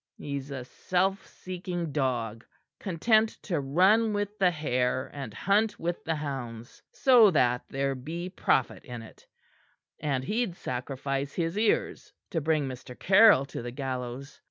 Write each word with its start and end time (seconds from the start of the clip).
He's 0.17 0.49
a 0.49 0.65
self 0.65 1.27
seeking 1.27 1.91
dog, 1.91 2.43
content 2.79 3.29
to 3.43 3.59
run 3.59 4.13
with 4.13 4.39
the 4.39 4.49
hare 4.49 5.11
and 5.13 5.31
hunt 5.31 5.79
with 5.79 6.03
the 6.05 6.15
hounds, 6.15 6.81
so 6.91 7.29
that 7.29 7.65
there 7.69 7.93
be 7.93 8.27
profit 8.27 8.83
in 8.83 9.03
it, 9.03 9.27
and 9.99 10.23
he'd 10.23 10.55
sacrifice 10.55 11.33
his 11.35 11.55
ears 11.55 12.13
to 12.31 12.41
bring 12.41 12.67
Mr. 12.67 12.97
Caryll 12.97 13.45
to 13.45 13.61
the 13.61 13.69
gallows. 13.69 14.39